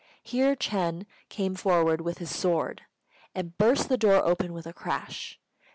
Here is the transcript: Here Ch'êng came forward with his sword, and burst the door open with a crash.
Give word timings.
Here 0.23 0.55
Ch'êng 0.55 1.05
came 1.29 1.53
forward 1.53 2.01
with 2.01 2.17
his 2.17 2.35
sword, 2.35 2.81
and 3.35 3.55
burst 3.59 3.87
the 3.87 3.97
door 3.97 4.15
open 4.25 4.51
with 4.51 4.65
a 4.65 4.73
crash. 4.73 5.39